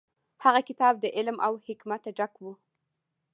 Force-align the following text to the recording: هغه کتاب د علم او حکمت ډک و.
هغه 0.43 0.61
کتاب 0.69 0.93
د 0.99 1.05
علم 1.17 1.37
او 1.45 1.53
حکمت 1.67 2.03
ډک 2.17 2.33
و. 2.43 2.45